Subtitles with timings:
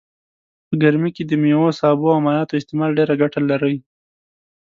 [0.67, 3.77] په ګرمي کي دميوو سابو او مايعاتو استعمال ډيره ګټه لرئ